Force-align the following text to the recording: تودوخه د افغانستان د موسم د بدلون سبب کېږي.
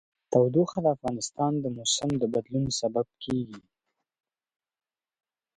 تودوخه 0.31 0.79
د 0.83 0.87
افغانستان 0.95 1.51
د 1.59 1.65
موسم 1.77 2.09
د 2.21 2.23
بدلون 2.33 2.65
سبب 2.79 3.07
کېږي. 3.23 3.61